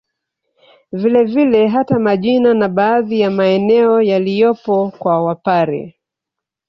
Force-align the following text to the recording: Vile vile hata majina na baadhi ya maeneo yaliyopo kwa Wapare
Vile 0.91 1.23
vile 1.27 1.67
hata 1.67 1.99
majina 1.99 2.53
na 2.53 2.69
baadhi 2.69 3.19
ya 3.19 3.31
maeneo 3.31 4.01
yaliyopo 4.01 4.91
kwa 4.99 5.23
Wapare 5.23 5.99